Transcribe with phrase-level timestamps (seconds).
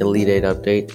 [0.00, 0.94] Elite Eight update,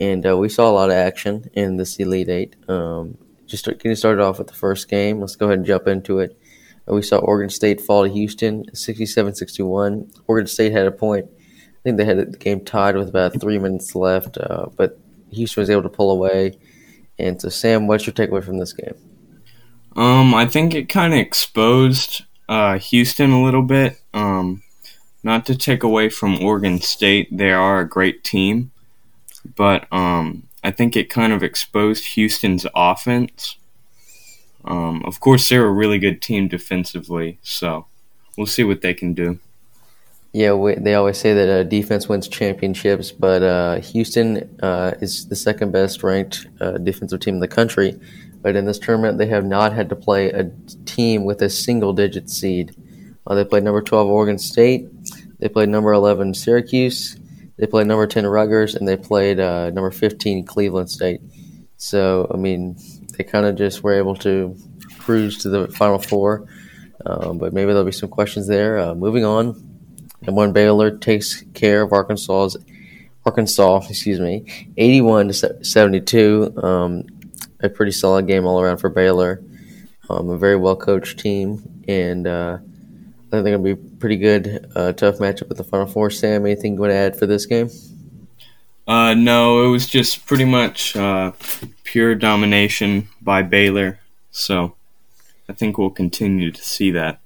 [0.00, 2.56] and uh, we saw a lot of action in this Elite Eight.
[2.68, 5.20] Um, just start, getting started off with the first game.
[5.20, 6.36] Let's go ahead and jump into it.
[6.88, 10.10] Uh, we saw Oregon State fall to Houston, 67-61.
[10.26, 11.26] Oregon State had a point.
[11.28, 14.98] I think they had the game tied with about three minutes left, uh, but
[15.30, 16.58] Houston was able to pull away.
[17.18, 18.94] And so, Sam, what's your takeaway from this game?
[19.94, 23.98] Um, I think it kind of exposed uh, Houston a little bit.
[24.12, 24.62] Um,
[25.26, 28.70] not to take away from Oregon State, they are a great team,
[29.56, 33.56] but um, I think it kind of exposed Houston's offense.
[34.64, 37.86] Um, of course, they're a really good team defensively, so
[38.38, 39.40] we'll see what they can do.
[40.32, 45.26] Yeah, we, they always say that uh, defense wins championships, but uh, Houston uh, is
[45.26, 47.98] the second best ranked uh, defensive team in the country.
[48.42, 50.52] But in this tournament, they have not had to play a
[50.84, 52.76] team with a single digit seed.
[53.26, 54.86] Uh, they played number 12 Oregon State,
[55.38, 57.16] they played number 11 Syracuse,
[57.56, 61.20] they played number 10 Rutgers, and they played uh, number 15 Cleveland State.
[61.76, 62.76] So, I mean,
[63.16, 64.56] they kind of just were able to
[64.98, 66.46] cruise to the Final Four.
[67.04, 68.94] Um, but maybe there'll be some questions there.
[68.94, 69.62] moving on,
[70.26, 72.56] and when Baylor takes care of Arkansas's
[73.26, 74.44] Arkansas, excuse me,
[74.76, 76.54] 81 to 72.
[76.62, 77.04] Um,
[77.60, 79.42] a pretty solid game all around for Baylor.
[80.08, 82.58] Um, a very well coached team, and uh,
[83.26, 84.70] I think they're going to be pretty good.
[84.74, 86.10] Uh, tough matchup with the Final Four.
[86.10, 87.70] Sam, anything you want to add for this game?
[88.86, 91.32] Uh, no, it was just pretty much uh,
[91.82, 93.98] pure domination by Baylor.
[94.30, 94.76] So
[95.48, 97.20] I think we'll continue to see that.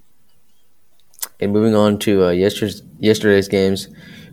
[1.39, 3.89] And moving on to uh, yesterday's, yesterday's games,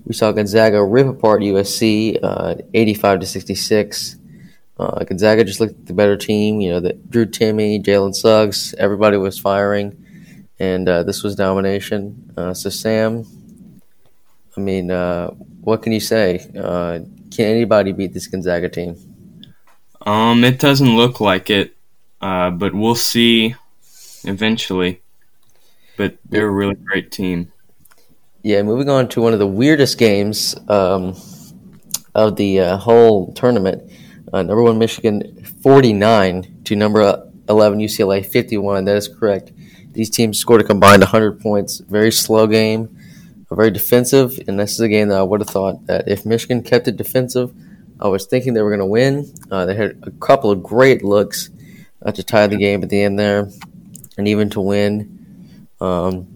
[0.06, 4.16] we saw Gonzaga rip apart USC, uh, 85 to 66.
[4.80, 6.62] Uh, Gonzaga just looked the better team.
[6.62, 10.06] You know, that Drew Timme, Jalen Suggs, everybody was firing,
[10.60, 12.34] and uh, this was domination.
[12.36, 13.26] Uh, so, Sam,
[14.56, 15.30] I mean, uh,
[15.62, 16.50] what can you say?
[16.58, 17.00] Uh,
[17.32, 18.96] can anybody beat this Gonzaga team?
[20.06, 21.76] Um, it doesn't look like it,
[22.22, 23.56] uh, but we'll see
[24.24, 25.02] eventually.
[25.98, 27.52] But they're a really great team.
[28.44, 31.16] Yeah, moving on to one of the weirdest games um,
[32.14, 33.92] of the whole tournament.
[34.32, 38.86] Uh, number one Michigan 49 to number 11 UCLA 51.
[38.86, 39.52] That is correct.
[39.92, 41.80] These teams scored a combined 100 points.
[41.80, 42.98] Very slow game,
[43.50, 46.62] very defensive, and this is a game that I would have thought that if Michigan
[46.62, 47.54] kept it defensive,
[48.00, 49.34] I was thinking they were going to win.
[49.50, 51.50] Uh, they had a couple of great looks
[52.06, 53.50] uh, to tie the game at the end there,
[54.18, 56.28] and even to win, um,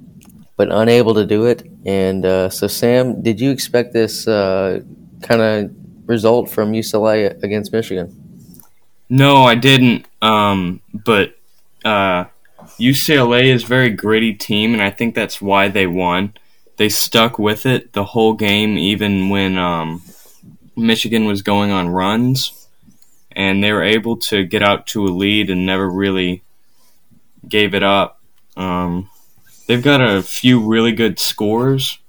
[0.58, 1.70] but unable to do it.
[1.86, 4.82] And uh, so, Sam, did you expect this uh,
[5.22, 5.72] kind of
[6.12, 8.08] result from UCLA against Michigan.
[9.10, 10.06] No, I didn't.
[10.22, 11.36] Um, but
[11.84, 12.26] uh,
[12.80, 16.34] UCLA is a very gritty team, and I think that's why they won.
[16.78, 20.02] They stuck with it the whole game, even when um,
[20.76, 22.68] Michigan was going on runs,
[23.32, 26.44] and they were able to get out to a lead and never really
[27.48, 28.20] gave it up.
[28.58, 29.10] Um,
[29.68, 32.00] they've got a few really good scores,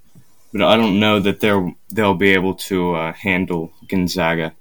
[0.52, 4.54] but I don't know that they'll they'll be able to uh, handle Gonzaga.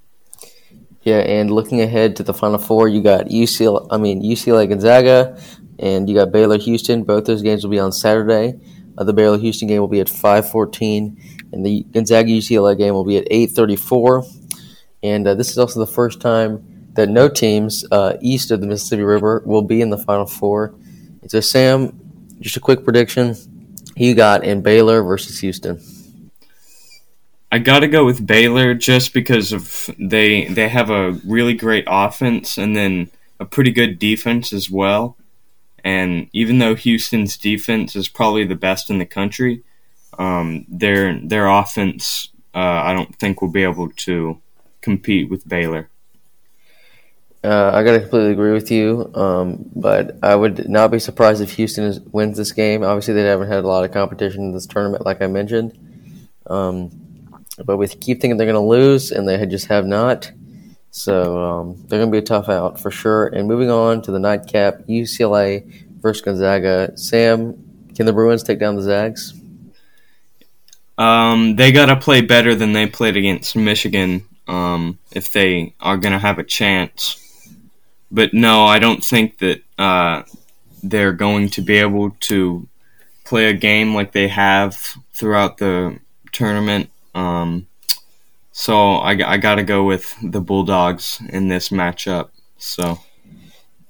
[1.04, 3.88] Yeah, and looking ahead to the Final Four, you got UCLA.
[3.90, 5.40] I mean UCLA Gonzaga,
[5.80, 7.04] and you got Baylor Houston.
[7.04, 8.60] Both those games will be on Saturday.
[8.98, 11.18] Uh, the Baylor Houston game will be at five fourteen,
[11.52, 14.24] and the Gonzaga UCLA game will be at eight thirty four.
[15.02, 18.68] And uh, this is also the first time that no teams uh, east of the
[18.68, 20.76] Mississippi River will be in the Final Four.
[21.28, 22.00] so, Sam,
[22.40, 23.36] just a quick prediction
[23.96, 25.80] you got in Baylor versus Houston?
[27.52, 31.86] I got to go with Baylor just because of they they have a really great
[31.88, 35.18] offense and then a pretty good defense as well.
[35.84, 39.64] And even though Houston's defense is probably the best in the country,
[40.18, 44.40] um, their their offense uh, I don't think will be able to
[44.82, 45.90] compete with Baylor.
[47.44, 51.42] Uh, I got to completely agree with you, um, but I would not be surprised
[51.42, 52.84] if Houston is, wins this game.
[52.84, 55.76] Obviously, they haven't had a lot of competition in this tournament, like I mentioned.
[56.46, 57.01] Um,
[57.66, 60.32] but we keep thinking they're going to lose, and they just have not.
[60.92, 63.28] So um, they're going to be a tough out for sure.
[63.28, 66.98] And moving on to the nightcap, UCLA versus Gonzaga.
[66.98, 69.34] Sam, can the Bruins take down the Zags?
[70.98, 75.98] Um, they got to play better than they played against Michigan um, if they are
[75.98, 77.22] going to have a chance
[78.12, 80.24] but no, I don't think that uh,
[80.84, 82.68] they're going to be able to
[83.24, 84.76] play a game like they have
[85.14, 85.98] throughout the
[86.34, 86.91] tournament.
[87.14, 87.68] Um,
[88.52, 92.30] so I, I got to go with the Bulldogs in this matchup.
[92.58, 93.00] So.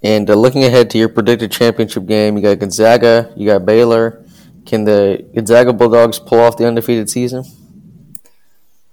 [0.02, 4.24] And uh, looking ahead to your predicted championship game, you got Gonzaga, you got Baylor.
[4.66, 7.44] Can the Gonzaga Bulldogs pull off the undefeated season?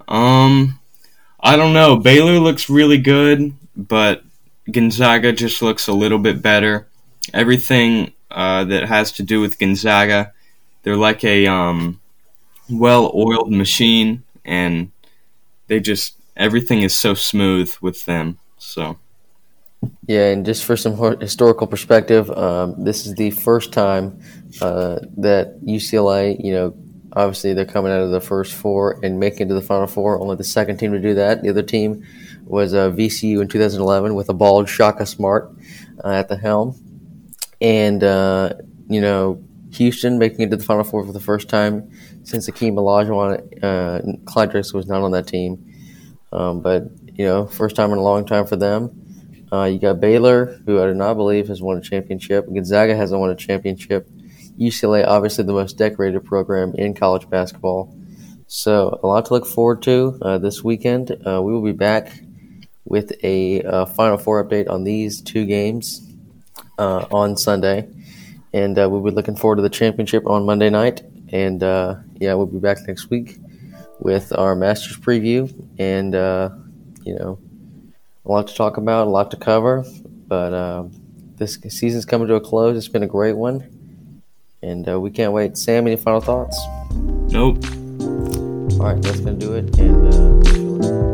[0.08, 0.80] Um,
[1.40, 1.98] I don't know.
[1.98, 4.24] Baylor looks really good, but
[4.72, 6.88] Gonzaga just looks a little bit better.
[7.34, 10.34] Everything uh, that has to do with Gonzaga,
[10.84, 11.99] they're like a um,
[12.70, 14.92] well-oiled machine, and
[15.68, 18.40] they just everything is so smooth with them.
[18.58, 18.98] So.
[20.08, 24.20] Yeah, and just for some historical perspective, um, this is the first time
[24.62, 26.74] uh, that UCLA, you know,
[27.14, 30.20] obviously they're coming out of the first four and making it to the Final Four.
[30.20, 31.44] Only the second team to do that.
[31.44, 32.06] The other team
[32.46, 35.52] was uh, VCU in 2011 with a bald Shaka Smart
[36.04, 36.76] uh, at the helm,
[37.62, 38.54] and uh,
[38.90, 41.92] you know Houston making it to the Final Four for the first time
[42.24, 45.66] since Akeem Olajuwon, uh, Clyde Drexler was not on that team.
[46.32, 46.84] Um, but
[47.14, 49.06] you know, first time in a long time for them.
[49.52, 52.46] Uh, you got Baylor, who I do not believe has won a championship.
[52.46, 54.08] Gonzaga hasn't won a championship.
[54.60, 57.96] UCLA, obviously the most decorated program in college basketball.
[58.48, 61.12] So a lot to look forward to uh, this weekend.
[61.26, 62.22] Uh, we will be back
[62.86, 66.02] with a uh, Final Four update on these two games
[66.78, 67.88] uh, on Sunday,
[68.54, 71.02] and uh, we'll be looking forward to the championship on Monday night.
[71.32, 73.38] And uh, yeah, we'll be back next week
[74.00, 76.14] with our Masters preview, and
[77.06, 77.40] you know
[78.26, 79.84] a lot to talk about, a lot to cover.
[80.28, 80.84] But uh,
[81.38, 82.78] this season's coming to a close.
[82.78, 83.68] It's been a great one,
[84.62, 85.58] and uh, we can't wait.
[85.58, 86.60] Sam, any final thoughts?
[87.32, 87.64] Nope.
[88.80, 90.14] All right, that's gonna do it, and.
[90.14, 91.09] Uh,